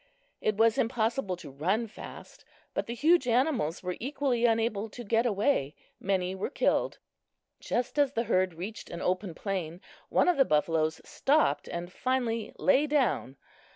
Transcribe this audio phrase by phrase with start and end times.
[0.41, 5.27] It was impossible to run fast, but the huge animals were equally unable to get
[5.27, 5.75] away.
[5.99, 6.97] Many were killed.
[7.59, 9.79] Just as the herd reached an open plain
[10.09, 13.37] one of the buffaloes stopped and finally lay down.